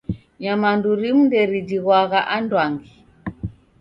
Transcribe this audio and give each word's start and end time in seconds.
Nyamandu 0.41 0.87
rimu 0.99 1.21
nderijighwagha 1.27 2.19
anduangi. 2.35 2.91